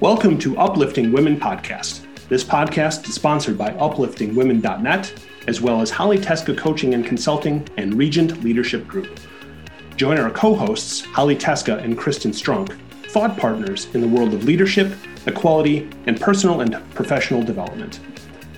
[0.00, 2.04] Welcome to Uplifting Women Podcast.
[2.28, 5.14] This podcast is sponsored by upliftingwomen.net,
[5.46, 9.20] as well as Holly Teska Coaching and Consulting and Regent Leadership Group.
[9.96, 12.76] Join our co hosts, Holly Teska and Kristen Strunk,
[13.06, 14.92] thought partners in the world of leadership,
[15.26, 18.00] equality, and personal and professional development.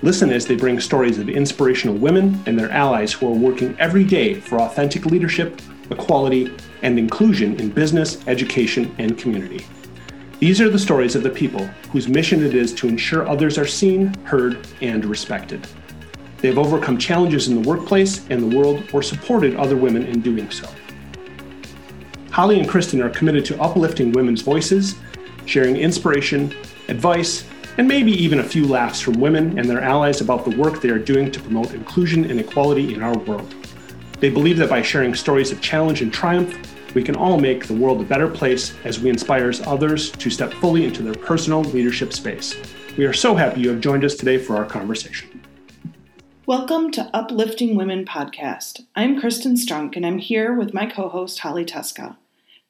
[0.00, 4.04] Listen as they bring stories of inspirational women and their allies who are working every
[4.04, 5.60] day for authentic leadership,
[5.90, 6.50] equality,
[6.82, 9.66] and inclusion in business, education, and community.
[10.38, 13.66] These are the stories of the people whose mission it is to ensure others are
[13.66, 15.66] seen, heard, and respected.
[16.38, 20.20] They have overcome challenges in the workplace and the world or supported other women in
[20.20, 20.68] doing so.
[22.30, 24.94] Holly and Kristen are committed to uplifting women's voices,
[25.46, 26.54] sharing inspiration,
[26.88, 27.46] advice,
[27.78, 30.90] and maybe even a few laughs from women and their allies about the work they
[30.90, 33.54] are doing to promote inclusion and equality in our world.
[34.20, 37.74] They believe that by sharing stories of challenge and triumph, we can all make the
[37.74, 42.10] world a better place as we inspire others to step fully into their personal leadership
[42.10, 42.56] space.
[42.96, 45.42] We are so happy you have joined us today for our conversation.
[46.46, 48.86] Welcome to Uplifting Women Podcast.
[48.96, 52.16] I'm Kristen Strunk and I'm here with my co host Holly Teska.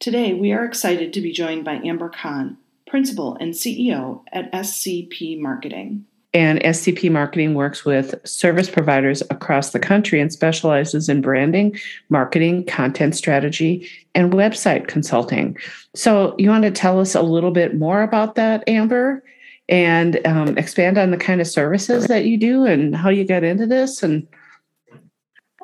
[0.01, 5.39] Today we are excited to be joined by Amber Kahn, Principal and CEO at SCP
[5.39, 6.05] Marketing.
[6.35, 11.79] And SCP Marketing works with service providers across the country and specializes in branding,
[12.11, 15.57] marketing, content strategy, and website consulting.
[15.95, 19.23] So, you want to tell us a little bit more about that, Amber,
[19.69, 23.45] and um, expand on the kind of services that you do and how you got
[23.45, 24.03] into this?
[24.03, 24.27] And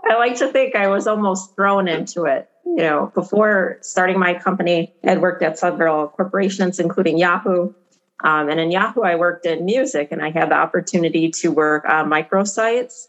[0.09, 2.49] I like to think I was almost thrown into it.
[2.65, 7.75] You know, before starting my company, I'd worked at several corporations, including Yahoo,
[8.23, 11.85] um, and in Yahoo, I worked in music and I had the opportunity to work
[11.89, 13.07] on microsites.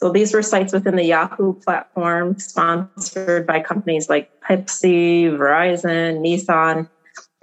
[0.00, 6.88] So these were sites within the Yahoo platform, sponsored by companies like Pepsi, Verizon, Nissan.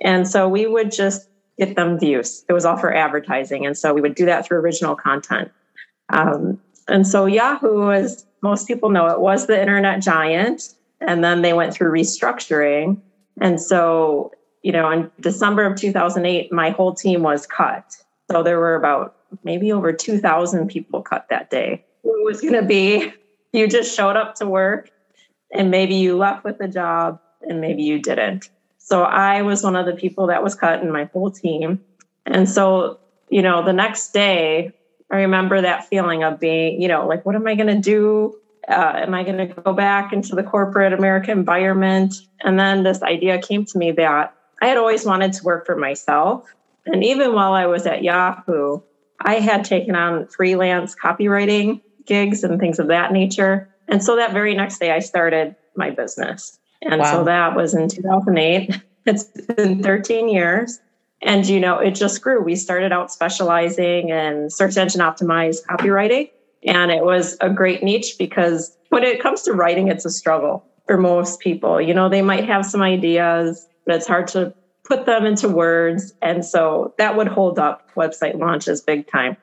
[0.02, 2.46] And so we would just get them views.
[2.48, 3.66] It was all for advertising.
[3.66, 5.52] And so we would do that through original content.
[6.10, 10.74] Um, and so Yahoo, as most people know, it was the internet giant.
[11.02, 13.02] And then they went through restructuring.
[13.42, 14.32] And so
[14.62, 17.96] you know, in December of 2008, my whole team was cut.
[18.30, 21.86] So there were about maybe over 2,000 people cut that day.
[22.04, 23.14] It was going to be
[23.54, 24.92] you just showed up to work
[25.52, 28.50] and maybe you left with a job and maybe you didn't.
[28.78, 31.80] So I was one of the people that was cut in my whole team.
[32.26, 33.00] And so,
[33.30, 34.72] you know, the next day,
[35.12, 38.36] I remember that feeling of being, you know, like, what am I going to do?
[38.68, 42.14] Uh, am I going to go back into the corporate America environment?
[42.42, 45.76] And then this idea came to me that I had always wanted to work for
[45.76, 46.54] myself.
[46.86, 48.82] And even while I was at Yahoo,
[49.22, 53.70] I had taken on freelance copywriting gigs and things of that nature.
[53.88, 56.58] And so that very next day, I started my business.
[56.82, 57.12] And wow.
[57.12, 58.82] so that was in 2008.
[59.06, 60.80] It's been 13 years.
[61.22, 62.44] And, you know, it just grew.
[62.44, 66.30] We started out specializing in search engine optimized copywriting.
[66.64, 70.66] And it was a great niche because when it comes to writing, it's a struggle
[70.86, 71.82] for most people.
[71.82, 76.14] You know, they might have some ideas, but it's hard to put them into words.
[76.22, 79.36] And so that would hold up website launches big time.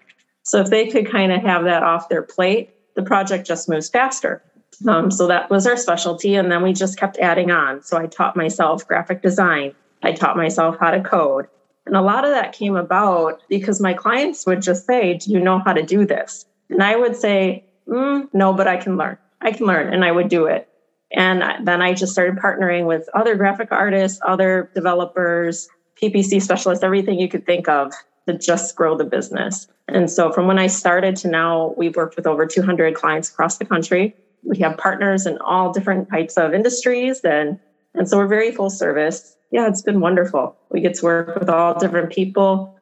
[0.44, 3.88] So if they could kind of have that off their plate, the project just moves
[3.88, 4.40] faster.
[4.86, 6.36] Um, so that was our specialty.
[6.36, 7.82] And then we just kept adding on.
[7.82, 9.74] So I taught myself graphic design,
[10.04, 11.48] I taught myself how to code.
[11.84, 15.40] And a lot of that came about because my clients would just say, Do you
[15.40, 16.44] know how to do this?
[16.70, 19.18] And I would say, mm, No, but I can learn.
[19.40, 19.92] I can learn.
[19.92, 20.68] And I would do it.
[21.12, 25.68] And then I just started partnering with other graphic artists, other developers,
[26.00, 27.92] PPC specialists, everything you could think of
[28.26, 29.68] to just grow the business.
[29.88, 33.58] And so from when I started to now, we've worked with over 200 clients across
[33.58, 34.14] the country.
[34.42, 37.20] We have partners in all different types of industries.
[37.20, 37.58] And,
[37.94, 39.36] and so we're very full service.
[39.52, 40.56] Yeah, it's been wonderful.
[40.70, 42.75] We get to work with all different people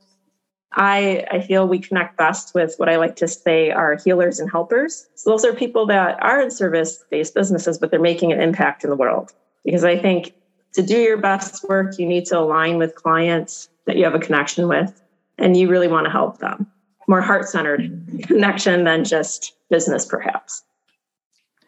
[0.77, 4.51] I, I feel we connect best with what I like to say are healers and
[4.51, 5.07] helpers.
[5.15, 8.83] So those are people that are in service based businesses, but they're making an impact
[8.83, 9.33] in the world.
[9.65, 10.35] Because I think
[10.75, 14.19] to do your best work, you need to align with clients that you have a
[14.19, 15.01] connection with
[15.39, 16.67] and you really want to help them.
[17.07, 17.91] More heart centered
[18.23, 20.63] connection than just business, perhaps.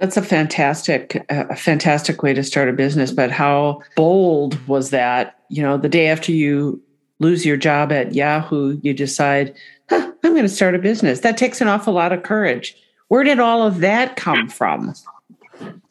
[0.00, 3.12] That's a fantastic, a fantastic way to start a business.
[3.12, 5.38] But how bold was that?
[5.48, 6.82] You know, the day after you
[7.18, 9.54] lose your job at Yahoo, you decide,
[9.88, 11.20] huh, I'm going to start a business.
[11.20, 12.76] That takes an awful lot of courage.
[13.08, 14.94] Where did all of that come from?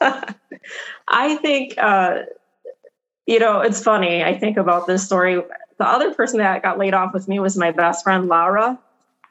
[1.08, 2.22] I think, uh,
[3.26, 4.22] you know, it's funny.
[4.22, 5.42] I think about this story.
[5.78, 8.78] The other person that got laid off with me was my best friend, Laura.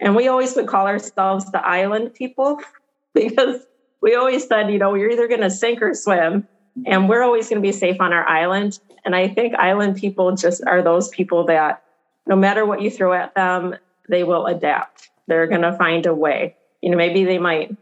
[0.02, 2.60] And we always would call ourselves the island people
[3.14, 3.62] because
[4.02, 6.48] we always said, you know, we're either going to sink or swim,
[6.86, 8.80] and we're always going to be safe on our island.
[9.06, 11.85] And I think island people just are those people that
[12.28, 13.76] no matter what you throw at them,
[14.10, 15.10] they will adapt.
[15.28, 16.56] They're going to find a way.
[16.82, 17.76] You know, maybe they might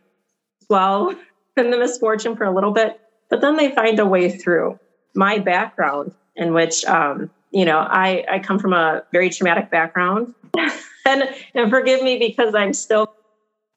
[0.66, 1.16] swell
[1.58, 3.00] in the misfortune for a little bit,
[3.30, 4.80] but then they find a way through.
[5.16, 10.34] My background, in which, um, you know, I, I come from a very traumatic background.
[11.06, 13.14] and, and forgive me because I'm still,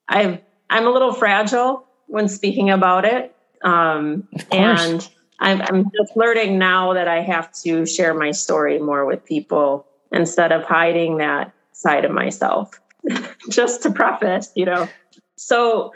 [0.08, 0.40] I've,
[0.70, 3.34] I'm a little fragile when speaking about it.
[3.62, 5.06] Um, and
[5.40, 9.86] I'm, I'm just learning now that I have to share my story more with people
[10.12, 12.80] instead of hiding that side of myself.
[13.50, 14.88] just to preface, you know.
[15.36, 15.92] So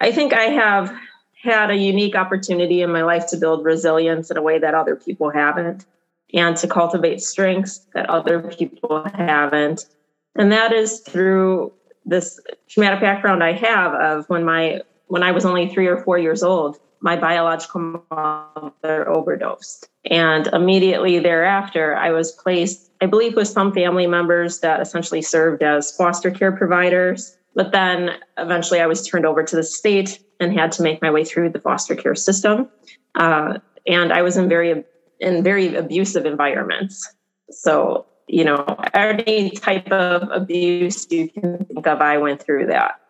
[0.00, 0.94] I think I have
[1.42, 4.96] had a unique opportunity in my life to build resilience in a way that other
[4.96, 5.86] people haven't
[6.34, 9.86] and to cultivate strengths that other people haven't.
[10.36, 11.72] And that is through
[12.04, 16.16] this traumatic background I have of when my when I was only three or four
[16.16, 19.88] years old, my biological mother overdosed.
[20.06, 25.64] And immediately thereafter, I was placed, I believe, with some family members that essentially served
[25.64, 27.36] as foster care providers.
[27.56, 31.10] But then eventually I was turned over to the state and had to make my
[31.10, 32.68] way through the foster care system.
[33.16, 33.58] Uh,
[33.88, 34.84] and I was in very
[35.18, 37.12] in very abusive environments.
[37.50, 38.64] So, you know,
[38.94, 43.00] any type of abuse you can think of, I went through that.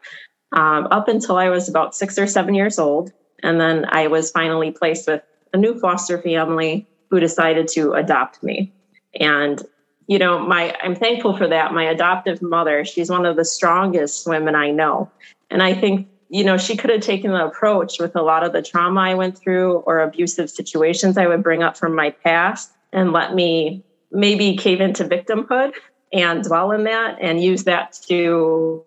[0.53, 3.13] Um, up until I was about six or seven years old.
[3.43, 5.23] And then I was finally placed with
[5.53, 8.73] a new foster family who decided to adopt me.
[9.21, 9.63] And
[10.13, 11.73] you know, my I'm thankful for that.
[11.73, 15.11] My adoptive mother, she's one of the strongest women I know.
[15.51, 18.53] And I think, you know, she could have taken the approach with a lot of
[18.53, 22.73] the trauma I went through or abusive situations I would bring up from my past
[22.93, 25.73] and let me maybe cave into victimhood
[26.13, 28.85] and dwell in that and use that to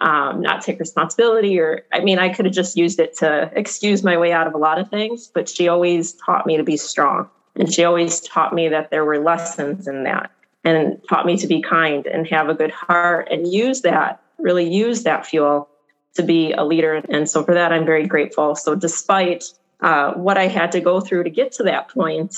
[0.00, 4.02] um, not take responsibility or i mean i could have just used it to excuse
[4.02, 6.76] my way out of a lot of things but she always taught me to be
[6.76, 10.30] strong and she always taught me that there were lessons in that
[10.64, 14.68] and taught me to be kind and have a good heart and use that really
[14.68, 15.68] use that fuel
[16.14, 19.44] to be a leader and so for that i'm very grateful so despite
[19.80, 22.34] uh, what i had to go through to get to that point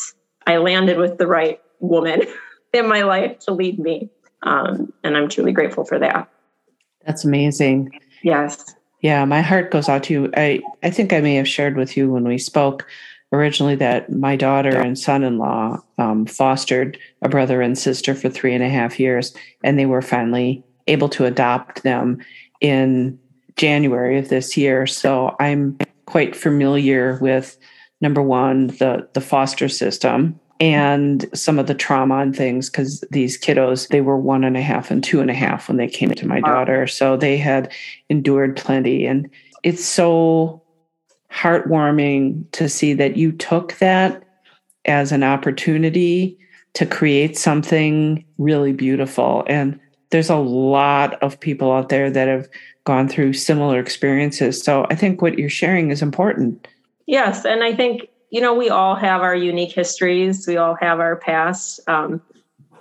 [0.46, 2.22] i landed with the right woman
[2.72, 4.10] in my life to lead me
[4.42, 6.28] um, and i'm truly grateful for that
[7.06, 7.90] that's amazing.
[8.22, 8.74] Yes.
[9.00, 10.30] Yeah, my heart goes out to you.
[10.36, 12.86] I, I think I may have shared with you when we spoke
[13.32, 18.62] originally that my daughter and son-in-law um, fostered a brother and sister for three and
[18.62, 19.34] a half years,
[19.64, 22.18] and they were finally able to adopt them
[22.60, 23.18] in
[23.56, 24.86] January of this year.
[24.86, 27.56] So I'm quite familiar with
[28.00, 33.38] number one the the foster system and some of the trauma and things because these
[33.38, 36.10] kiddos they were one and a half and two and a half when they came
[36.10, 36.86] to my daughter.
[36.86, 37.72] So they had
[38.08, 39.28] endured plenty and
[39.62, 40.61] it's so
[41.32, 44.22] heartwarming to see that you took that
[44.84, 46.38] as an opportunity
[46.74, 49.78] to create something really beautiful and
[50.10, 52.48] there's a lot of people out there that have
[52.84, 56.66] gone through similar experiences so i think what you're sharing is important
[57.06, 61.00] yes and i think you know, we all have our unique histories, we all have
[61.00, 61.80] our past.
[61.86, 62.22] Um,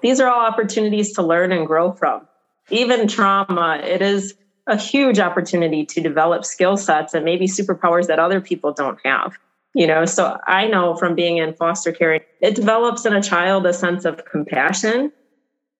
[0.01, 2.25] these are all opportunities to learn and grow from.
[2.69, 4.33] Even trauma, it is
[4.67, 9.37] a huge opportunity to develop skill sets and maybe superpowers that other people don't have.
[9.73, 13.65] You know, so I know from being in foster care, it develops in a child
[13.65, 15.11] a sense of compassion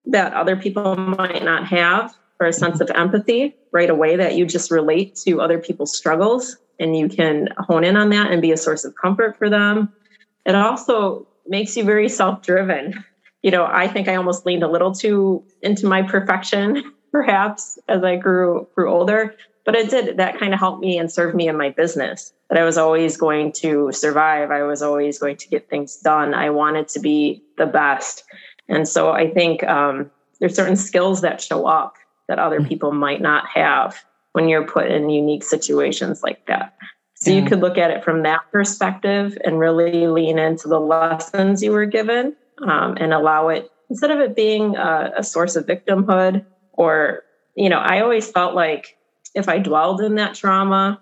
[0.06, 4.46] that other people might not have, or a sense of empathy right away that you
[4.46, 8.50] just relate to other people's struggles and you can hone in on that and be
[8.50, 9.92] a source of comfort for them.
[10.44, 13.04] It also makes you very self driven.
[13.42, 18.02] You know, I think I almost leaned a little too into my perfection, perhaps, as
[18.02, 19.36] I grew grew older.
[19.64, 22.32] But it did that kind of helped me and served me in my business.
[22.48, 24.50] That I was always going to survive.
[24.50, 26.34] I was always going to get things done.
[26.34, 28.24] I wanted to be the best,
[28.68, 31.94] and so I think um, there's certain skills that show up
[32.26, 32.68] that other mm.
[32.68, 33.96] people might not have
[34.32, 36.74] when you're put in unique situations like that.
[37.14, 37.40] So yeah.
[37.40, 41.70] you could look at it from that perspective and really lean into the lessons you
[41.70, 42.34] were given
[42.66, 47.22] um, and allow it instead of it being a, a source of victimhood or,
[47.54, 48.96] you know, I always felt like
[49.34, 51.00] if I dwelled in that trauma,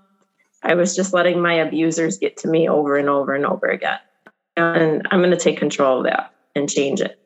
[0.62, 3.99] I was just letting my abusers get to me over and over and over again.
[4.57, 7.19] And I'm going to take control of that and change it.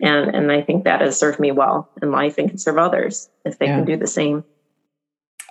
[0.00, 3.30] And and I think that has served me well in life and can serve others
[3.44, 3.76] if they yeah.
[3.76, 4.44] can do the same.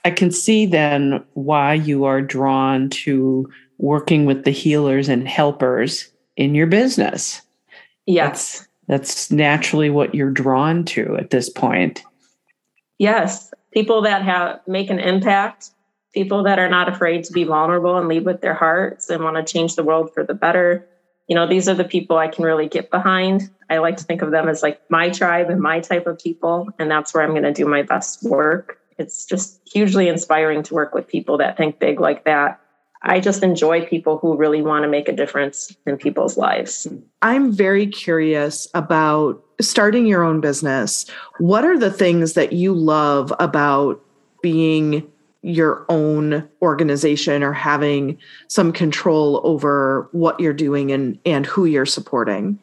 [0.05, 3.49] I can see then why you are drawn to
[3.79, 7.41] working with the healers and helpers in your business.
[8.05, 8.59] Yes.
[8.59, 12.03] That's, that's naturally what you're drawn to at this point.
[12.97, 13.53] Yes.
[13.73, 15.71] People that have make an impact,
[16.13, 19.35] people that are not afraid to be vulnerable and lead with their hearts and want
[19.35, 20.87] to change the world for the better.
[21.27, 23.49] you know, these are the people I can really get behind.
[23.69, 26.69] I like to think of them as like my tribe and my type of people.
[26.77, 28.79] And that's where I'm going to do my best work.
[28.97, 32.61] It's just hugely inspiring to work with people that think big like that.
[33.01, 36.87] I just enjoy people who really want to make a difference in people's lives.
[37.21, 41.05] I'm very curious about starting your own business.
[41.37, 44.01] What are the things that you love about
[44.41, 45.07] being
[45.45, 51.85] your own organization or having some control over what you're doing and and who you're
[51.85, 52.57] supporting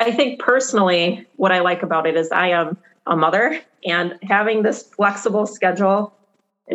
[0.00, 2.76] i think personally what i like about it is i am
[3.06, 6.12] a mother and having this flexible schedule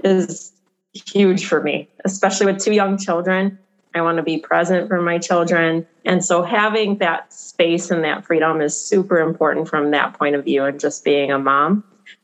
[0.05, 0.53] is
[1.05, 3.57] huge for me especially with two young children
[3.95, 8.25] i want to be present for my children and so having that space and that
[8.25, 11.83] freedom is super important from that point of view and just being a mom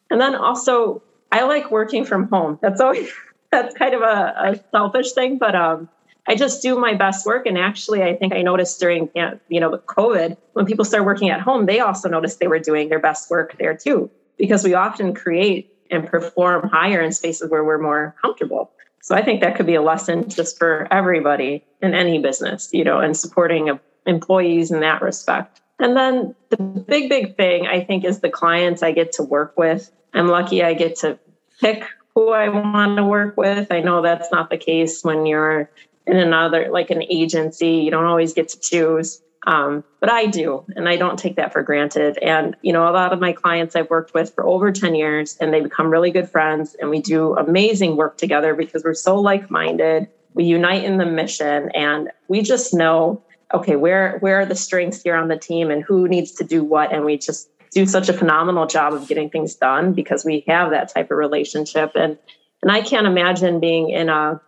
[0.10, 1.02] and then also
[1.34, 2.60] I like working from home.
[2.62, 3.12] That's always
[3.52, 5.90] that's kind of a, a selfish thing, but um,
[6.28, 7.48] I just do my best work.
[7.48, 11.42] And actually, I think I noticed during you know COVID when people started working at
[11.42, 15.16] home, they also noticed they were doing their best work there too, because we often
[15.16, 18.72] create and perform higher in spaces where we're more comfortable.
[19.02, 22.84] So I think that could be a lesson just for everybody in any business, you
[22.84, 25.62] know, and supporting employees in that respect.
[25.80, 29.58] And then the big, big thing I think is the clients I get to work
[29.58, 29.92] with.
[30.14, 31.20] I'm lucky I get to
[31.60, 31.84] pick
[32.16, 33.72] who I want to work with.
[33.72, 35.70] I know that's not the case when you're
[36.06, 37.70] in another, like an agency.
[37.70, 39.22] You don't always get to choose.
[39.46, 42.18] Um, but I do, and I don't take that for granted.
[42.20, 45.38] And, you know, a lot of my clients I've worked with for over 10 years,
[45.42, 49.20] and they become really good friends, and we do amazing work together because we're so
[49.20, 50.08] like minded.
[50.34, 53.22] We unite in the mission, and we just know
[53.54, 56.64] okay where where are the strengths here on the team and who needs to do
[56.64, 60.44] what and we just do such a phenomenal job of getting things done because we
[60.48, 62.18] have that type of relationship and
[62.62, 64.40] and I can't imagine being in a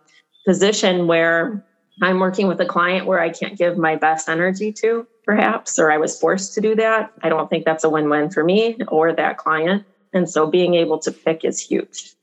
[0.46, 1.64] position where
[2.02, 5.90] I'm working with a client where I can't give my best energy to perhaps or
[5.90, 7.12] I was forced to do that.
[7.22, 9.84] I don't think that's a win-win for me or that client.
[10.12, 12.14] And so being able to pick is huge.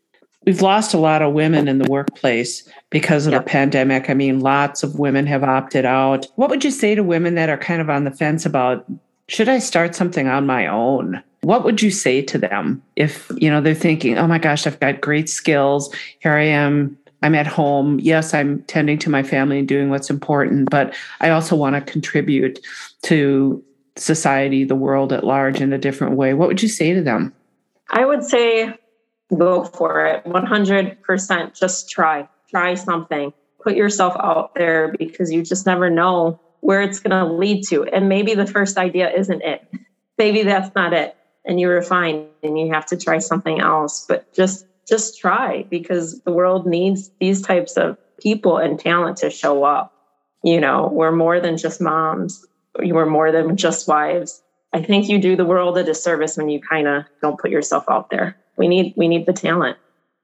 [0.45, 3.43] We've lost a lot of women in the workplace because of yep.
[3.43, 4.09] the pandemic.
[4.09, 6.27] I mean, lots of women have opted out.
[6.35, 8.85] What would you say to women that are kind of on the fence about
[9.29, 11.23] should I start something on my own?
[11.41, 14.79] What would you say to them if, you know, they're thinking, "Oh my gosh, I've
[14.79, 15.93] got great skills.
[16.19, 16.97] Here I am.
[17.23, 17.99] I'm at home.
[17.99, 21.81] Yes, I'm tending to my family and doing what's important, but I also want to
[21.91, 22.59] contribute
[23.03, 23.63] to
[23.95, 27.33] society, the world at large in a different way." What would you say to them?
[27.89, 28.73] I would say
[29.35, 30.23] go for it.
[30.25, 32.27] 100% just try.
[32.49, 33.33] Try something.
[33.63, 37.83] Put yourself out there because you just never know where it's going to lead to.
[37.85, 39.67] And maybe the first idea isn't it.
[40.17, 41.15] Maybe that's not it.
[41.45, 44.05] And you refine and you have to try something else.
[44.07, 49.29] But just just try because the world needs these types of people and talent to
[49.29, 49.93] show up.
[50.43, 52.45] You know, we're more than just moms.
[52.77, 54.41] We're more than just wives.
[54.73, 57.85] I think you do the world a disservice when you kind of don't put yourself
[57.89, 58.35] out there.
[58.57, 59.77] We need we need the talent.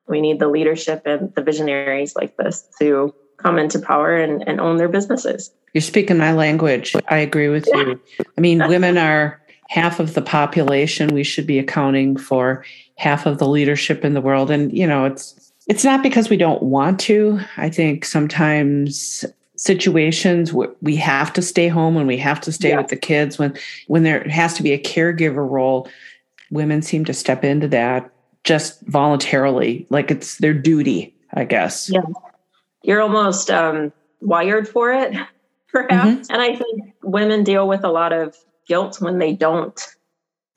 [0.08, 4.60] We need the leadership and the visionaries like this to come into power and, and
[4.60, 5.52] own their businesses.
[5.74, 6.96] You're speaking my language.
[7.08, 8.02] I agree with you.
[8.38, 9.40] I mean, women are
[9.70, 11.14] half of the population.
[11.14, 12.66] We should be accounting for
[12.98, 14.52] half of the leadership in the world.
[14.52, 17.40] And, you know, it's it's not because we don't want to.
[17.56, 19.24] I think sometimes
[19.56, 22.78] situations where we have to stay home and we have to stay yeah.
[22.78, 23.56] with the kids when
[23.88, 25.88] when there has to be a caregiver role
[26.50, 28.10] women seem to step into that
[28.46, 32.00] just voluntarily like it's their duty i guess yeah
[32.84, 35.14] you're almost um, wired for it
[35.72, 36.28] perhaps.
[36.28, 36.34] Mm-hmm.
[36.34, 38.36] And I think women deal with a lot of
[38.70, 39.78] guilt when they don't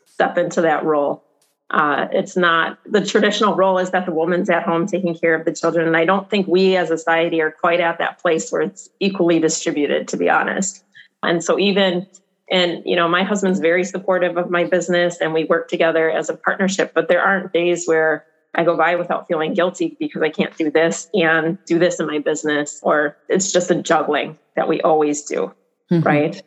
[0.06, 1.24] step into that role.
[1.70, 5.44] Uh, it's not the traditional role is that the woman's at home taking care of
[5.44, 5.86] the children.
[5.86, 8.90] And I don't think we as a society are quite at that place where it's
[9.00, 10.84] equally distributed, to be honest.
[11.24, 12.06] And so even
[12.50, 16.28] and you know my husband's very supportive of my business and we work together as
[16.28, 20.28] a partnership but there aren't days where I go by without feeling guilty because I
[20.28, 24.68] can't do this and do this in my business, or it's just a juggling that
[24.68, 25.54] we always do,
[25.90, 26.00] mm-hmm.
[26.00, 26.42] right?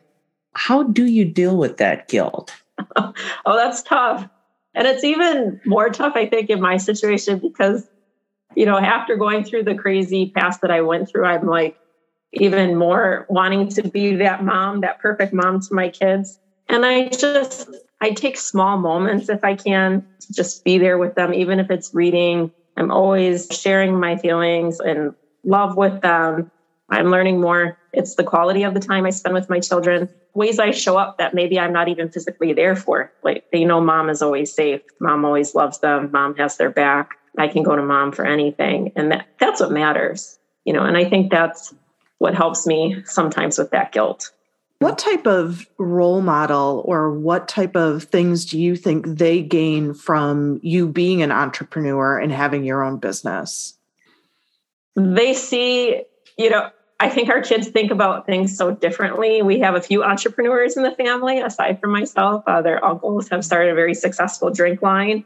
[0.56, 2.52] How do you deal with that guilt?
[2.96, 3.12] oh,
[3.46, 4.26] that's tough.
[4.74, 7.88] And it's even more tough, I think, in my situation because,
[8.54, 11.76] you know, after going through the crazy past that I went through, I'm like
[12.32, 16.38] even more wanting to be that mom, that perfect mom to my kids.
[16.68, 17.68] And I just,
[18.00, 21.70] I take small moments if I can to just be there with them, even if
[21.70, 22.50] it's reading.
[22.76, 25.12] I'm always sharing my feelings and
[25.44, 26.50] love with them.
[26.90, 27.76] I'm learning more.
[27.96, 31.16] It's the quality of the time I spend with my children, ways I show up
[31.16, 33.10] that maybe I'm not even physically there for.
[33.24, 34.82] Like they know mom is always safe.
[35.00, 36.10] Mom always loves them.
[36.12, 37.12] Mom has their back.
[37.38, 38.92] I can go to mom for anything.
[38.96, 41.74] And that, that's what matters, you know, and I think that's
[42.18, 44.30] what helps me sometimes with that guilt
[44.78, 49.94] What type of role model or what type of things do you think they gain
[49.94, 53.74] from you being an entrepreneur and having your own business?
[54.96, 56.04] They see,
[56.36, 59.42] you know, I think our kids think about things so differently.
[59.42, 62.42] We have a few entrepreneurs in the family, aside from myself.
[62.46, 65.24] Uh, their uncles have started a very successful drink line.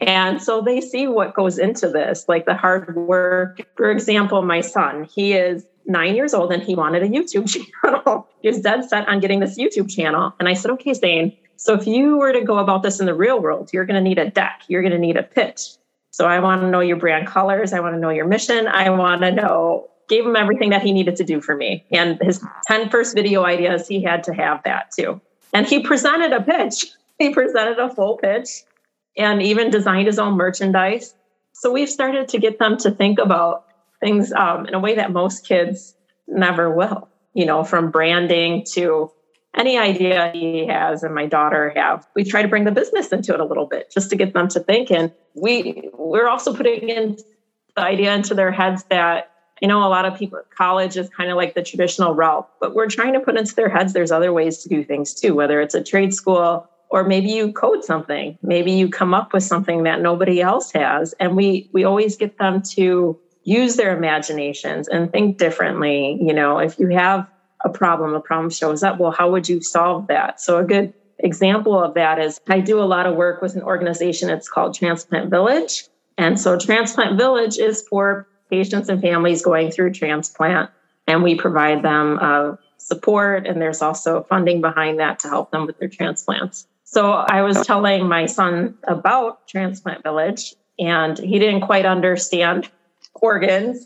[0.00, 3.62] And so they see what goes into this, like the hard work.
[3.76, 7.48] For example, my son, he is nine years old and he wanted a YouTube
[7.84, 8.28] channel.
[8.42, 10.34] he was dead set on getting this YouTube channel.
[10.38, 13.14] And I said, okay, Zane, so if you were to go about this in the
[13.14, 15.70] real world, you're going to need a deck, you're going to need a pitch.
[16.10, 17.72] So I want to know your brand colors.
[17.72, 18.68] I want to know your mission.
[18.68, 21.84] I want to know, gave him everything that he needed to do for me.
[21.90, 25.20] And his 10 first video ideas, he had to have that too.
[25.52, 26.86] And he presented a pitch.
[27.16, 28.64] He presented a full pitch
[29.16, 31.14] and even designed his own merchandise.
[31.52, 33.66] So we've started to get them to think about
[34.00, 35.94] things um, in a way that most kids
[36.26, 39.12] never will, you know, from branding to
[39.56, 42.06] any idea he has and my daughter have.
[42.14, 44.48] We try to bring the business into it a little bit just to get them
[44.48, 44.90] to think.
[44.90, 47.16] And we we're also putting in
[47.76, 49.30] the idea into their heads that
[49.60, 52.74] you know a lot of people college is kind of like the traditional route, but
[52.74, 55.60] we're trying to put into their heads there's other ways to do things too, whether
[55.60, 58.38] it's a trade school or maybe you code something.
[58.42, 62.38] Maybe you come up with something that nobody else has and we we always get
[62.38, 66.58] them to use their imaginations and think differently you know?
[66.58, 67.30] If you have
[67.64, 70.40] a problem a problem shows up well how would you solve that?
[70.40, 73.62] So a good example of that is i do a lot of work with an
[73.62, 75.84] organization it's called transplant village
[76.18, 80.70] and so transplant village is for patients and families going through transplant
[81.06, 85.66] and we provide them uh, support and there's also funding behind that to help them
[85.66, 91.62] with their transplants so I was telling my son about Transplant Village, and he didn't
[91.62, 92.70] quite understand
[93.14, 93.84] organs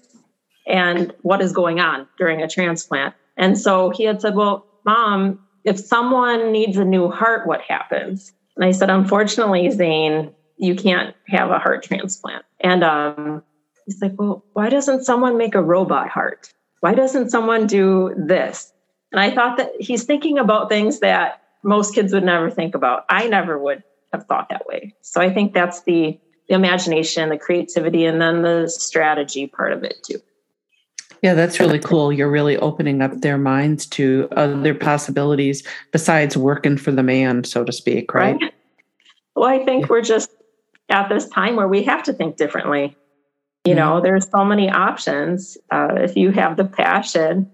[0.66, 3.14] and what is going on during a transplant.
[3.38, 8.34] And so he had said, Well, mom, if someone needs a new heart, what happens?
[8.56, 12.44] And I said, Unfortunately, Zane, you can't have a heart transplant.
[12.60, 13.42] And um,
[13.88, 16.52] he's like, Well, why doesn't someone make a robot heart?
[16.80, 18.72] Why doesn't someone do this?
[19.10, 23.04] And I thought that he's thinking about things that most kids would never think about.
[23.08, 24.94] I never would have thought that way.
[25.00, 29.82] So I think that's the, the imagination, the creativity, and then the strategy part of
[29.82, 30.20] it too.
[31.22, 32.12] Yeah, that's really cool.
[32.12, 37.64] You're really opening up their minds to other possibilities besides working for the man, so
[37.64, 38.36] to speak, right?
[38.40, 38.54] right.
[39.34, 39.86] Well, I think yeah.
[39.90, 40.30] we're just
[40.90, 42.96] at this time where we have to think differently.
[43.64, 43.78] You mm-hmm.
[43.78, 45.58] know, there's so many options.
[45.70, 47.50] Uh, if you have the passion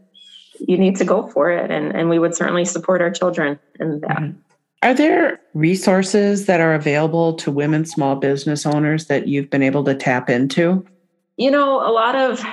[0.60, 1.70] you need to go for it.
[1.70, 4.18] And, and we would certainly support our children in that.
[4.18, 4.38] Mm-hmm.
[4.82, 9.82] Are there resources that are available to women small business owners that you've been able
[9.84, 10.84] to tap into?
[11.36, 12.44] You know, a lot of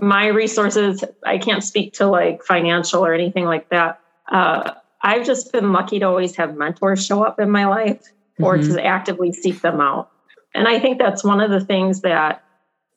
[0.00, 4.00] my resources, I can't speak to like financial or anything like that.
[4.30, 8.00] Uh, I've just been lucky to always have mentors show up in my life
[8.40, 8.74] or mm-hmm.
[8.74, 10.11] to actively seek them out.
[10.54, 12.44] And I think that's one of the things that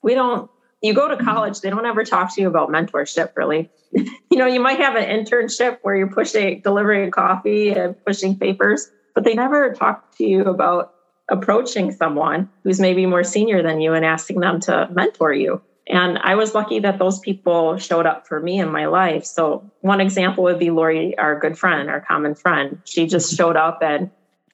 [0.02, 0.50] we don't
[0.86, 3.72] you go to college, they don't ever talk to you about mentorship, really.
[3.92, 8.92] you know, you might have an internship where you're pushing, delivering coffee and pushing papers,
[9.16, 10.94] but they never talk to you about
[11.30, 15.62] approaching someone who's maybe more senior than you and asking them to mentor you.
[15.88, 19.24] And I was lucky that those people showed up for me in my life.
[19.26, 22.82] So, one example would be Lori, our good friend, our common friend.
[22.86, 24.10] She just showed up, and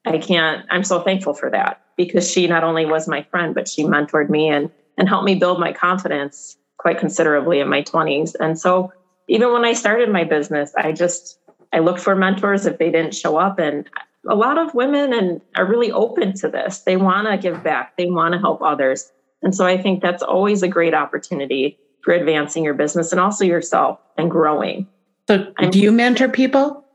[0.05, 3.67] I can't, I'm so thankful for that because she not only was my friend, but
[3.67, 8.35] she mentored me and and helped me build my confidence quite considerably in my 20s.
[8.39, 8.91] And so
[9.27, 11.39] even when I started my business, I just
[11.73, 13.89] I looked for mentors if they didn't show up and
[14.29, 16.79] a lot of women and are really open to this.
[16.79, 17.97] They want to give back.
[17.97, 19.11] They want to help others.
[19.41, 23.45] And so I think that's always a great opportunity for advancing your business and also
[23.45, 24.87] yourself and growing.
[25.27, 26.85] So do you mentor people?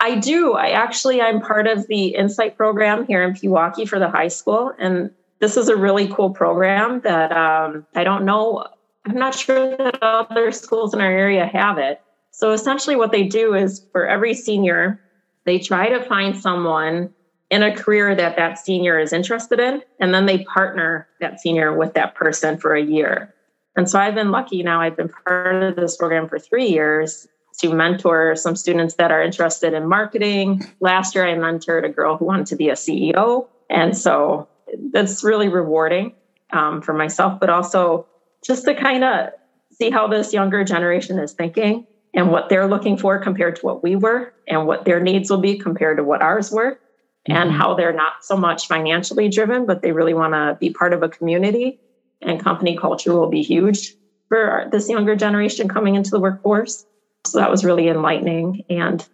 [0.00, 0.54] I do.
[0.54, 4.72] I actually I'm part of the Insight program here in Pewaukee for the high school
[4.78, 8.66] and this is a really cool program that um, I don't know.
[9.04, 12.00] I'm not sure that other schools in our area have it.
[12.30, 15.00] So essentially, what they do is for every senior,
[15.44, 17.12] they try to find someone
[17.50, 21.76] in a career that that senior is interested in, and then they partner that senior
[21.76, 23.34] with that person for a year.
[23.76, 27.28] And so I've been lucky now, I've been part of this program for three years
[27.58, 30.62] to mentor some students that are interested in marketing.
[30.80, 33.48] Last year, I mentored a girl who wanted to be a CEO.
[33.70, 34.48] And so
[34.92, 36.14] that's really rewarding
[36.52, 38.06] um, for myself, but also
[38.44, 39.30] just to kind of
[39.72, 43.82] see how this younger generation is thinking and what they're looking for compared to what
[43.82, 47.32] we were and what their needs will be compared to what ours were mm-hmm.
[47.32, 50.92] and how they're not so much financially driven but they really want to be part
[50.92, 51.80] of a community
[52.22, 53.94] and company culture will be huge
[54.28, 56.86] for this younger generation coming into the workforce
[57.26, 59.06] So that was really enlightening and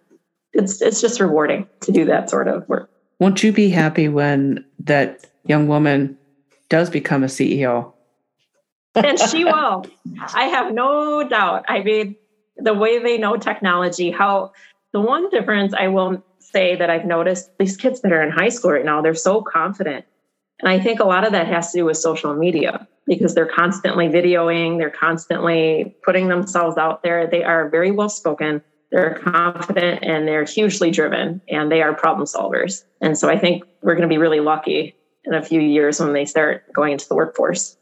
[0.53, 2.91] it's it's just rewarding to do that sort of work.
[3.19, 6.19] Won't you be happy when that young woman
[6.69, 7.93] does become a CEO?
[8.95, 9.87] and she will.
[10.35, 11.67] I have no doubt.
[11.69, 12.17] I mean,
[12.57, 14.53] the way they know technology, how
[14.93, 18.49] the one difference I will say that I've noticed these kids that are in high
[18.49, 20.05] school right now, they're so confident.
[20.61, 23.47] And I think a lot of that has to do with social media because they're
[23.47, 27.27] constantly videoing, they're constantly putting themselves out there.
[27.27, 32.27] They are very well spoken, they're confident, and they're hugely driven, and they are problem
[32.27, 32.85] solvers.
[33.01, 34.95] And so I think we're going to be really lucky
[35.25, 37.77] in a few years when they start going into the workforce.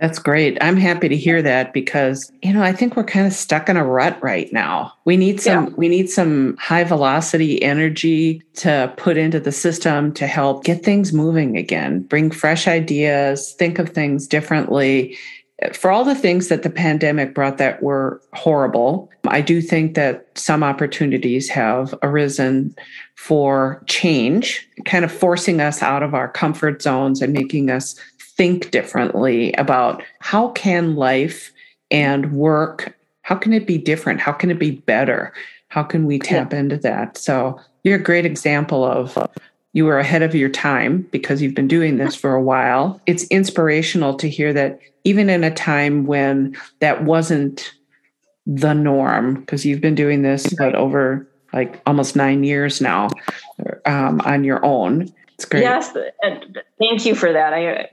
[0.00, 0.56] That's great.
[0.62, 3.76] I'm happy to hear that because, you know, I think we're kind of stuck in
[3.76, 4.94] a rut right now.
[5.04, 5.74] We need some yeah.
[5.76, 11.12] we need some high velocity energy to put into the system to help get things
[11.12, 15.18] moving again, bring fresh ideas, think of things differently.
[15.74, 20.26] For all the things that the pandemic brought that were horrible, I do think that
[20.34, 22.74] some opportunities have arisen
[23.16, 28.70] for change, kind of forcing us out of our comfort zones and making us think
[28.70, 31.52] differently about how can life
[31.90, 32.96] and work
[33.30, 34.18] how can it be different?
[34.18, 35.32] How can it be better?
[35.68, 37.16] How can we tap into that?
[37.16, 39.16] So you're a great example of
[39.72, 43.00] you were ahead of your time because you've been doing this for a while.
[43.06, 47.72] It's inspirational to hear that even in a time when that wasn't
[48.46, 53.08] the norm because you've been doing this but over like almost nine years now
[53.86, 55.94] um, on your own it's great yes
[56.78, 57.88] thank you for that i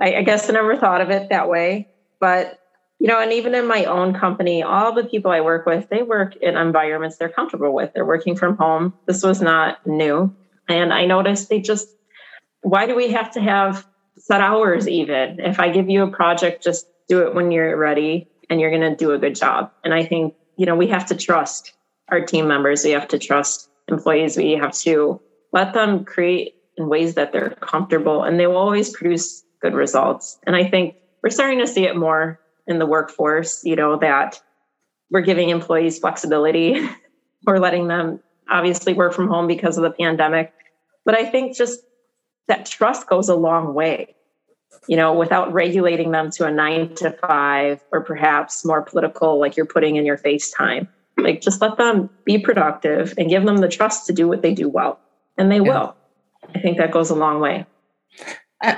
[0.00, 1.88] I, I guess I never thought of it that way.
[2.20, 2.58] But,
[2.98, 6.02] you know, and even in my own company, all the people I work with, they
[6.02, 7.92] work in environments they're comfortable with.
[7.94, 8.94] They're working from home.
[9.06, 10.34] This was not new.
[10.68, 11.88] And I noticed they just,
[12.62, 13.86] why do we have to have
[14.24, 15.38] set hours even?
[15.38, 18.90] If I give you a project, just do it when you're ready and you're going
[18.90, 19.70] to do a good job.
[19.84, 21.74] And I think, you know, we have to trust
[22.08, 22.84] our team members.
[22.84, 24.36] We have to trust employees.
[24.36, 25.20] We have to
[25.52, 30.38] let them create in ways that they're comfortable and they will always produce good results.
[30.46, 34.40] And I think we're starting to see it more in the workforce, you know, that
[35.10, 36.88] we're giving employees flexibility.
[37.46, 40.52] we're letting them obviously work from home because of the pandemic.
[41.04, 41.80] But I think just
[42.48, 44.14] that trust goes a long way,
[44.86, 49.56] you know, without regulating them to a nine to five or perhaps more political, like
[49.56, 53.58] you're putting in your face time Like just let them be productive and give them
[53.58, 54.98] the trust to do what they do well.
[55.38, 55.62] And they yeah.
[55.62, 55.96] will.
[56.54, 57.66] I think that goes a long way.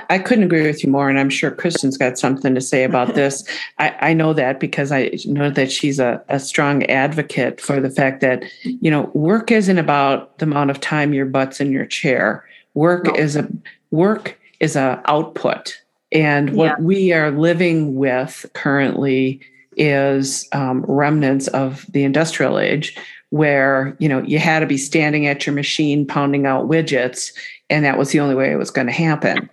[0.09, 3.15] I, couldn't agree with you more, and I'm sure Kristen's got something to say about
[3.15, 3.43] this.
[3.77, 7.89] I, I know that because I know that she's a, a strong advocate for the
[7.89, 11.85] fact that you know work isn't about the amount of time your butt's in your
[11.85, 12.43] chair.
[12.77, 13.15] Work no.
[13.15, 13.47] is a
[13.91, 16.85] work is a output, and what yeah.
[16.85, 19.41] we are living with currently
[19.75, 22.97] is um, remnants of the industrial age
[23.29, 27.31] where you know you had to be standing at your machine pounding out widgets
[27.69, 29.49] and that was the only way it was going to happen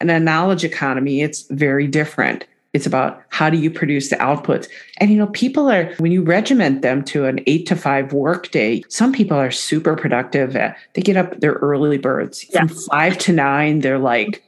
[0.00, 2.46] in a knowledge economy, it's very different.
[2.78, 4.68] It's about how do you produce the outputs.
[4.98, 8.52] And you know, people are when you regiment them to an eight to five work
[8.52, 10.52] day, some people are super productive.
[10.52, 12.46] They get up, they're early birds.
[12.50, 12.60] Yeah.
[12.60, 14.44] From five to nine, they're like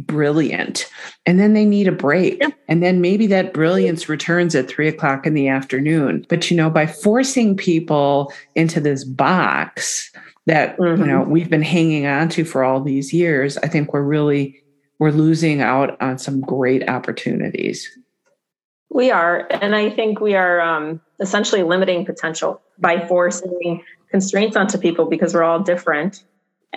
[0.00, 0.88] brilliant.
[1.26, 2.38] And then they need a break.
[2.40, 2.48] Yeah.
[2.68, 6.24] And then maybe that brilliance returns at three o'clock in the afternoon.
[6.30, 10.10] But you know, by forcing people into this box
[10.46, 11.02] that mm-hmm.
[11.02, 14.63] you know we've been hanging on to for all these years, I think we're really
[14.98, 17.88] we're losing out on some great opportunities.
[18.90, 19.48] We are.
[19.50, 25.34] And I think we are um, essentially limiting potential by forcing constraints onto people because
[25.34, 26.24] we're all different.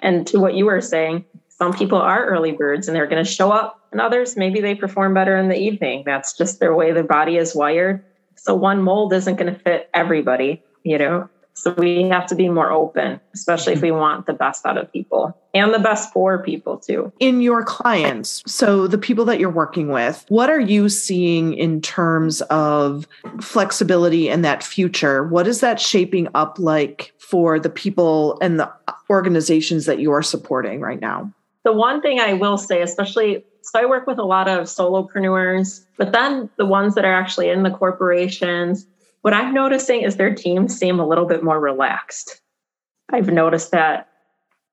[0.01, 3.29] And to what you were saying, some people are early birds and they're going to
[3.29, 6.03] show up, and others, maybe they perform better in the evening.
[6.05, 8.03] That's just their way their body is wired.
[8.35, 11.29] So one mold isn't going to fit everybody, you know?
[11.57, 14.93] So we have to be more open, especially if we want the best out of
[14.93, 17.11] people and the best for people too.
[17.19, 21.81] In your clients, so the people that you're working with, what are you seeing in
[21.81, 23.07] terms of
[23.41, 25.27] flexibility and that future?
[25.27, 28.71] What is that shaping up like for the people and the
[29.09, 31.33] organizations that you are supporting right now?
[31.63, 35.85] The one thing I will say, especially so I work with a lot of solopreneurs,
[35.97, 38.87] but then the ones that are actually in the corporations,
[39.27, 42.39] what I'm noticing is their teams seem a little bit more relaxed.
[43.11, 44.07] I've noticed that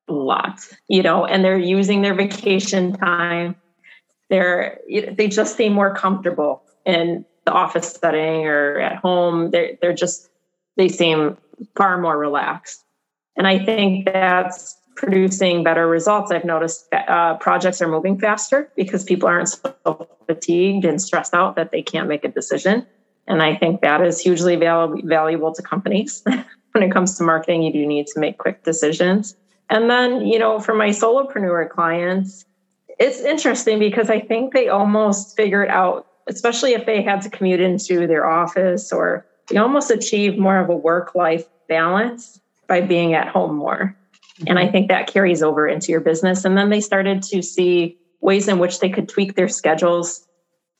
[0.07, 3.57] a lot, you know, and they're using their vacation time.
[4.31, 9.51] They're they just seem more comfortable in the office setting or at home.
[9.51, 10.31] They're they're just
[10.77, 11.37] they seem
[11.77, 12.85] far more relaxed,
[13.37, 16.31] and I think that's producing better results.
[16.31, 21.35] I've noticed that, uh, projects are moving faster because people aren't so fatigued and stressed
[21.35, 22.87] out that they can't make a decision
[23.27, 26.23] And I think that is hugely val- valuable to companies.
[26.73, 29.37] when it comes to marketing, you do need to make quick decisions.
[29.71, 32.45] And then, you know, for my solopreneur clients,
[32.99, 37.61] it's interesting because I think they almost figured out, especially if they had to commute
[37.61, 43.15] into their office or they almost achieve more of a work life balance by being
[43.15, 43.97] at home more.
[44.39, 44.45] Mm-hmm.
[44.49, 46.45] And I think that carries over into your business.
[46.45, 50.27] And then they started to see ways in which they could tweak their schedules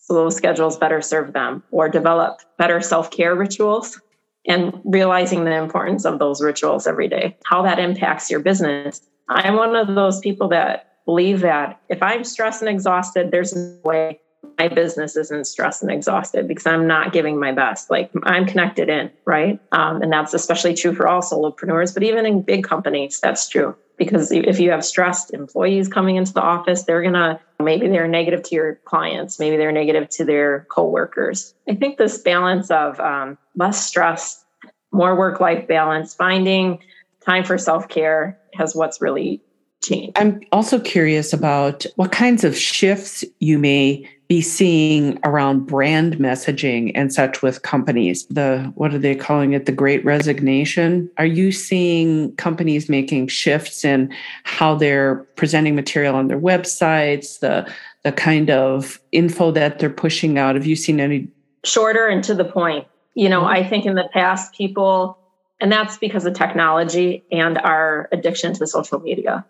[0.05, 3.99] so those schedules better serve them or develop better self care rituals
[4.47, 9.01] and realizing the importance of those rituals every day, how that impacts your business.
[9.31, 13.79] I'm one of those people that believe that if I'm stressed and exhausted, there's no
[13.83, 14.21] way
[14.59, 17.91] my business isn't stressed and exhausted because I'm not giving my best.
[17.91, 19.61] Like I'm connected in, right?
[19.73, 23.77] Um, and that's especially true for all solopreneurs, but even in big companies, that's true.
[23.97, 28.43] Because if you have stressed employees coming into the office, they're gonna maybe they're negative
[28.45, 31.55] to your clients, maybe they're negative to their coworkers.
[31.69, 34.45] I think this balance of um, less stress,
[34.93, 36.81] more work-life balance, finding
[37.25, 39.41] time for self-care has what's really
[39.83, 40.19] changed.
[40.19, 46.93] I'm also curious about what kinds of shifts you may be seeing around brand messaging
[46.95, 49.67] and such with companies the what are they calling it?
[49.67, 51.11] The great resignation?
[51.19, 54.13] Are you seeing companies making shifts in
[54.45, 57.71] how they're presenting material on their websites the
[58.03, 60.55] the kind of info that they're pushing out?
[60.55, 61.29] Have you seen any?
[61.65, 62.87] Shorter and to the point.
[63.15, 65.19] You know i think in the past people
[65.61, 69.47] and that's because of technology and our addiction to social media.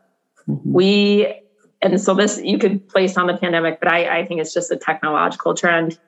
[0.48, 0.72] Mm-hmm.
[0.72, 1.40] we
[1.84, 4.70] and so this you could place on the pandemic, but I, I think it's just
[4.70, 5.98] a technological trend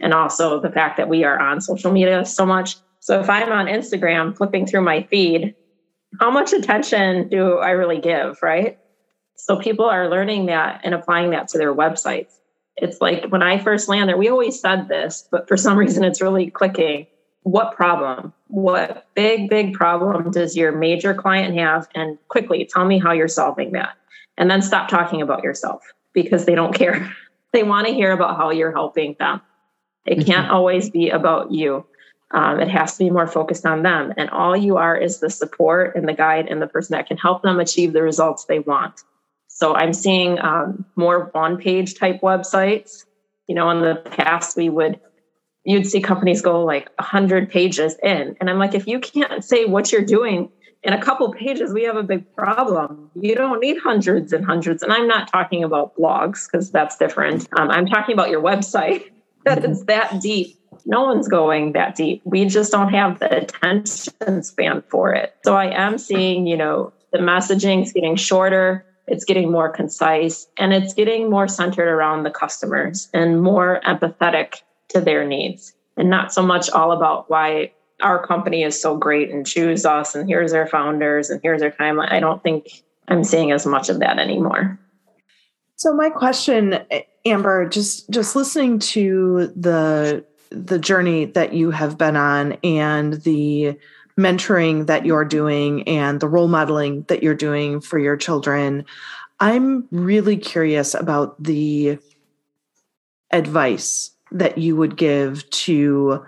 [0.00, 2.76] and also the fact that we are on social media so much.
[2.98, 5.54] So if I'm on Instagram flipping through my feed,
[6.18, 8.76] how much attention do I really give, right?
[9.36, 12.32] So people are learning that and applying that to their websites.
[12.76, 16.20] It's like when I first landed, we always said this, but for some reason it's
[16.20, 17.06] really clicking.
[17.42, 18.34] What problem?
[18.48, 21.86] What big, big problem does your major client have?
[21.94, 23.96] And quickly tell me how you're solving that
[24.40, 27.14] and then stop talking about yourself because they don't care.
[27.52, 29.40] They want to hear about how you're helping them.
[30.06, 30.24] It mm-hmm.
[30.30, 31.84] can't always be about you.
[32.30, 34.12] Um, it has to be more focused on them.
[34.16, 37.16] And all you are is the support and the guide and the person that can
[37.16, 39.02] help them achieve the results they want.
[39.48, 43.04] So I'm seeing um, more one page type websites.
[43.48, 45.00] You know, in the past, we would,
[45.64, 48.36] you'd see companies go like 100 pages in.
[48.40, 50.50] And I'm like, if you can't say what you're doing
[50.82, 53.10] in a couple pages, we have a big problem.
[53.14, 54.82] You don't need hundreds and hundreds.
[54.82, 57.46] And I'm not talking about blogs because that's different.
[57.58, 59.10] Um, I'm talking about your website
[59.44, 60.56] that is that deep.
[60.86, 62.22] No one's going that deep.
[62.24, 65.34] We just don't have the attention span for it.
[65.44, 70.46] So I am seeing, you know, the messaging is getting shorter, it's getting more concise,
[70.56, 76.08] and it's getting more centered around the customers and more empathetic to their needs and
[76.08, 80.28] not so much all about why our company is so great and choose us and
[80.28, 82.12] here's our founders and here's our timeline.
[82.12, 84.78] I don't think I'm seeing as much of that anymore.
[85.76, 86.78] So my question,
[87.24, 93.78] Amber, just just listening to the the journey that you have been on and the
[94.18, 98.84] mentoring that you're doing and the role modeling that you're doing for your children,
[99.38, 101.98] I'm really curious about the
[103.30, 106.24] advice that you would give to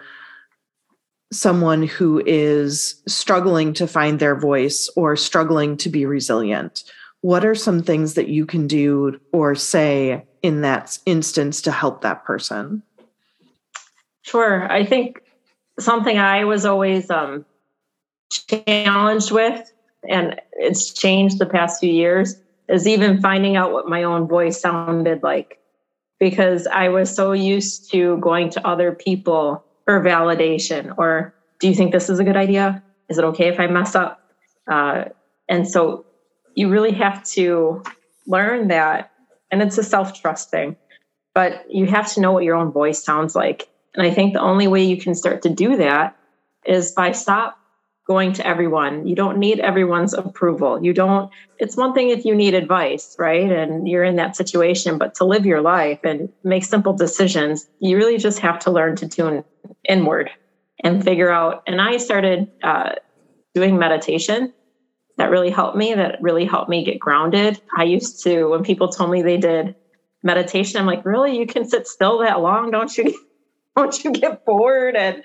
[1.32, 6.84] someone who is struggling to find their voice or struggling to be resilient
[7.22, 12.02] what are some things that you can do or say in that instance to help
[12.02, 12.82] that person?
[14.22, 14.70] Sure.
[14.70, 15.22] I think
[15.78, 17.44] something i was always um,
[18.48, 19.72] challenged with
[20.08, 22.36] and it's changed the past few years
[22.68, 25.58] is even finding out what my own voice sounded like
[26.20, 31.74] because i was so used to going to other people for validation or do you
[31.74, 32.82] think this is a good idea?
[33.08, 34.20] Is it okay if i mess up?
[34.70, 35.04] Uh,
[35.48, 36.04] and so
[36.54, 37.82] you really have to
[38.26, 39.10] learn that
[39.50, 40.76] and it's a self-trust thing
[41.34, 43.68] but you have to know what your own voice sounds like.
[43.94, 46.16] And i think the only way you can start to do that
[46.64, 47.58] is by stop
[48.12, 49.06] going to everyone.
[49.06, 50.84] You don't need everyone's approval.
[50.84, 53.50] You don't, it's one thing if you need advice, right?
[53.50, 57.96] And you're in that situation, but to live your life and make simple decisions, you
[57.96, 59.44] really just have to learn to tune
[59.88, 60.28] inward
[60.84, 61.62] and figure out.
[61.66, 62.96] And I started uh,
[63.54, 64.52] doing meditation.
[65.16, 65.94] That really helped me.
[65.94, 67.62] That really helped me get grounded.
[67.74, 69.74] I used to, when people told me they did
[70.22, 71.38] meditation, I'm like, really?
[71.38, 72.70] You can sit still that long?
[72.70, 73.18] Don't you?
[73.76, 74.96] Don't you get bored?
[74.96, 75.22] And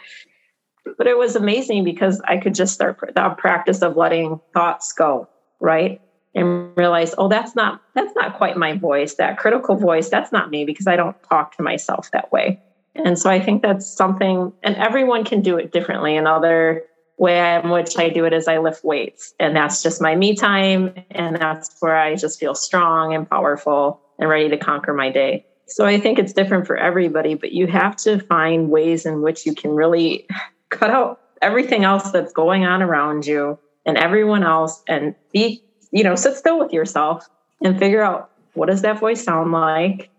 [0.98, 5.28] but it was amazing because I could just start the practice of letting thoughts go,
[5.60, 6.02] right?
[6.36, 9.16] And realize, oh, that's not that's not quite my voice.
[9.16, 12.62] That critical voice, that's not me because I don't talk to myself that way.
[12.96, 16.16] And so I think that's something, and everyone can do it differently.
[16.18, 16.84] Another
[17.18, 20.36] way in which I do it is I lift weights, and that's just my me
[20.36, 20.94] time.
[21.12, 25.46] And that's where I just feel strong and powerful and ready to conquer my day.
[25.68, 29.46] So I think it's different for everybody, but you have to find ways in which
[29.46, 30.26] you can really
[30.70, 36.04] cut out everything else that's going on around you and everyone else and be, you
[36.04, 37.28] know, sit still with yourself
[37.62, 40.10] and figure out what does that voice sound like?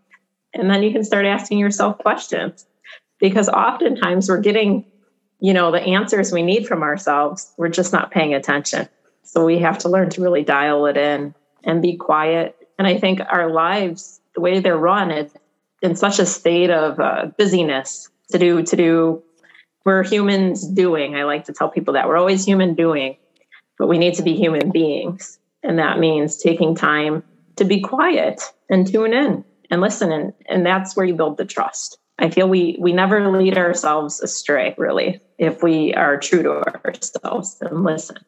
[0.54, 2.66] And then you can start asking yourself questions
[3.18, 4.84] because oftentimes we're getting,
[5.40, 7.52] you know, the answers we need from ourselves.
[7.56, 8.88] We're just not paying attention.
[9.22, 11.34] So we have to learn to really dial it in
[11.64, 12.56] and be quiet.
[12.78, 15.34] And I think our lives, the way they're run, it's
[15.82, 19.22] in such a state of uh, busyness to do, to do,
[19.88, 21.16] we're humans doing.
[21.16, 23.16] I like to tell people that we're always human doing,
[23.78, 25.38] but we need to be human beings.
[25.62, 27.24] And that means taking time
[27.56, 30.12] to be quiet and tune in and listen.
[30.12, 31.96] And, and that's where you build the trust.
[32.18, 36.50] I feel we we never lead ourselves astray, really, if we are true to
[36.84, 38.18] ourselves and listen.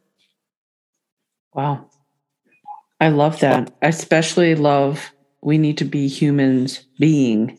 [1.53, 1.91] Wow.
[3.01, 3.71] I love that.
[3.83, 7.59] I especially love we need to be humans being.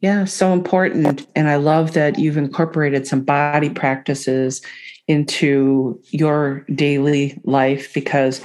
[0.00, 1.26] Yeah, so important.
[1.36, 4.62] And I love that you've incorporated some body practices
[5.06, 8.40] into your daily life because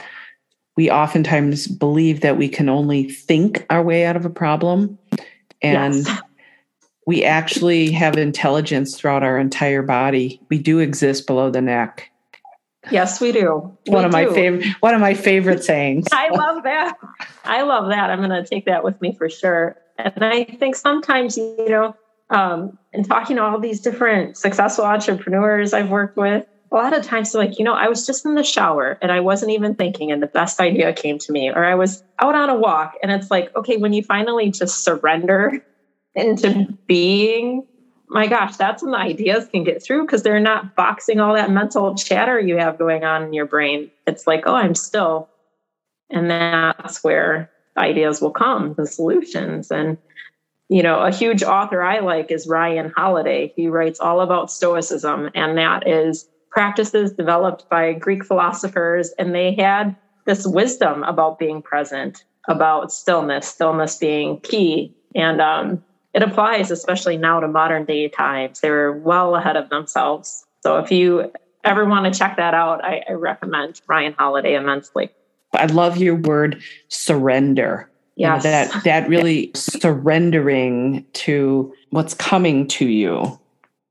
[0.76, 4.98] we oftentimes believe that we can only think our way out of a problem.
[5.62, 6.22] And yes.
[7.08, 10.42] we actually have intelligence throughout our entire body.
[10.50, 12.12] We do exist below the neck.
[12.92, 13.78] Yes, we do.
[13.88, 16.06] One we of my favorite one of my favorite sayings.
[16.12, 16.98] I love that.
[17.44, 18.12] I love that.
[18.12, 19.78] I'm going to take that with me for sure.
[19.98, 21.96] And I think sometimes, you know,
[22.30, 27.04] um, and talking to all these different successful entrepreneurs I've worked with, a lot of
[27.04, 29.76] times they're like, you know, I was just in the shower and I wasn't even
[29.76, 32.94] thinking, and the best idea came to me, or I was out on a walk.
[33.02, 35.62] And it's like, okay, when you finally just surrender
[36.16, 37.64] into being,
[38.10, 41.52] my gosh, that's when the ideas can get through because they're not boxing all that
[41.52, 43.92] mental chatter you have going on in your brain.
[44.08, 45.30] It's like, oh, I'm still.
[46.10, 49.72] And that's where ideas will come, the solutions.
[49.72, 49.98] And,
[50.70, 53.54] you know, a huge author I like is Ryan Holiday.
[53.56, 59.54] He writes all about Stoicism, and that is practices developed by Greek philosophers, and they
[59.54, 64.96] had this wisdom about being present, about stillness, stillness being key.
[65.14, 65.84] And um,
[66.14, 68.62] it applies especially now to modern day times.
[68.62, 70.46] They're well ahead of themselves.
[70.62, 71.32] So if you
[71.64, 75.10] ever want to check that out, I, I recommend Ryan Holiday immensely.
[75.56, 77.90] I love your word surrender.
[78.18, 78.44] Yes.
[78.44, 83.40] that that really surrendering to what's coming to you.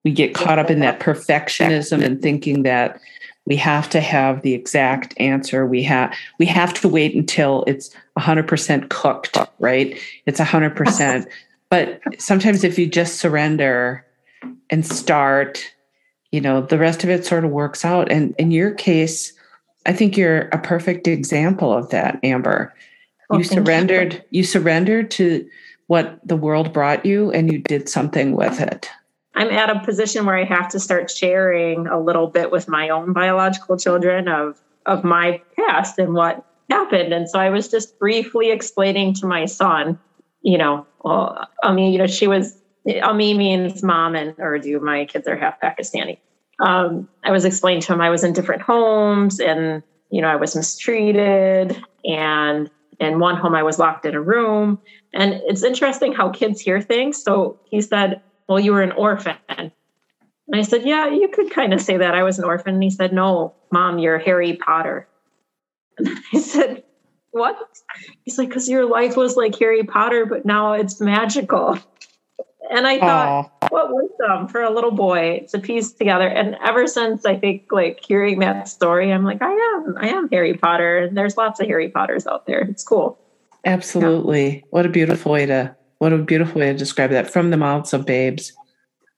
[0.04, 3.00] We get caught up in that perfectionism and thinking that
[3.46, 5.66] we have to have the exact answer.
[5.66, 9.98] We have we have to wait until it's 100% cooked right?
[10.26, 11.26] It's 100%
[11.70, 14.06] but sometimes if you just surrender
[14.70, 15.64] and start
[16.30, 18.10] you know the rest of it sort of works out.
[18.10, 19.32] And in your case
[19.86, 22.74] i think you're a perfect example of that amber
[23.30, 24.20] oh, you surrendered you.
[24.38, 25.48] you surrendered to
[25.86, 28.90] what the world brought you and you did something with it
[29.36, 32.88] I'm at a position where I have to start sharing a little bit with my
[32.88, 37.12] own biological children of of my past and what happened.
[37.12, 39.98] And so I was just briefly explaining to my son,
[40.42, 42.60] you know, well, I mean, you know, she was
[43.02, 44.78] Ami means mom and Urdu.
[44.80, 46.18] My kids are half Pakistani.
[46.60, 50.36] Um, I was explaining to him I was in different homes and you know I
[50.36, 54.78] was mistreated and in one home I was locked in a room.
[55.12, 57.22] And it's interesting how kids hear things.
[57.22, 59.36] So he said, well, you were an orphan.
[59.48, 59.72] And
[60.52, 62.74] I said, yeah, you could kind of say that I was an orphan.
[62.74, 65.08] And he said, no, mom, you're Harry Potter.
[65.96, 66.82] And I said,
[67.30, 67.56] what?
[68.24, 71.78] He's like, because your life was like Harry Potter, but now it's magical.
[72.70, 73.70] And I thought, Aww.
[73.70, 76.26] what wisdom for a little boy to piece together.
[76.26, 80.28] And ever since I think like hearing that story, I'm like, I am, I am
[80.30, 80.98] Harry Potter.
[80.98, 82.60] And there's lots of Harry Potters out there.
[82.60, 83.18] It's cool.
[83.64, 84.56] Absolutely.
[84.56, 84.62] Yeah.
[84.70, 87.92] What a beautiful way to what a beautiful way to describe that from the mouths
[87.92, 88.52] of babes.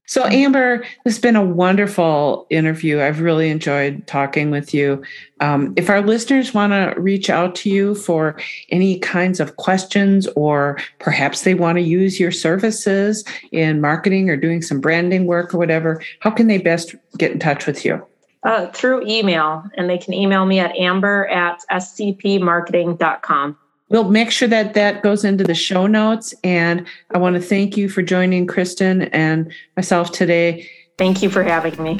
[0.06, 3.00] So, Amber, this has been a wonderful interview.
[3.00, 5.02] I've really enjoyed talking with you.
[5.40, 8.38] Um, if our listeners want to reach out to you for
[8.70, 14.36] any kinds of questions, or perhaps they want to use your services in marketing or
[14.36, 18.06] doing some branding work or whatever, how can they best get in touch with you?
[18.44, 23.58] Uh, through email, and they can email me at amber at scpmarketing.com.
[23.88, 26.34] We'll make sure that that goes into the show notes.
[26.42, 30.68] And I want to thank you for joining Kristen and myself today.
[30.98, 31.98] Thank you for having me.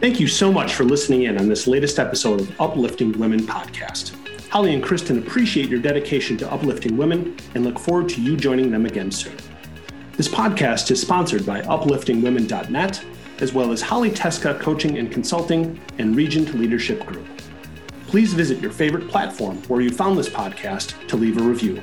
[0.00, 4.14] Thank you so much for listening in on this latest episode of Uplifting Women podcast.
[4.50, 8.70] Holly and Kristen appreciate your dedication to uplifting women and look forward to you joining
[8.70, 9.36] them again soon.
[10.12, 13.04] This podcast is sponsored by upliftingwomen.net,
[13.40, 17.26] as well as Holly Teska Coaching and Consulting and Regent Leadership Group.
[18.06, 21.82] Please visit your favorite platform where you found this podcast to leave a review.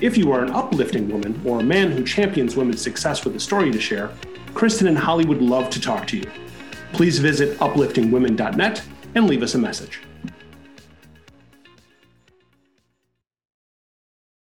[0.00, 3.40] If you are an uplifting woman or a man who champions women's success with a
[3.40, 4.10] story to share,
[4.54, 6.30] Kristen and Holly would love to talk to you.
[6.92, 8.82] Please visit upliftingwomen.net
[9.14, 10.00] and leave us a message.